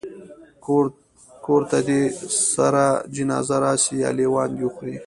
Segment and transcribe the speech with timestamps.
[1.45, 2.01] کور ته دي
[2.53, 4.95] سره جنازه راسي یا لېوان دي وخوري